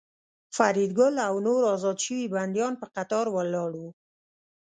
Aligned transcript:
فریدګل 0.55 1.15
او 1.27 1.33
نور 1.47 1.61
ازاد 1.75 1.97
شوي 2.05 2.25
بندیان 2.33 2.73
په 2.81 2.85
قطار 2.95 3.25
ولاړ 3.31 3.71
وو 3.79 3.89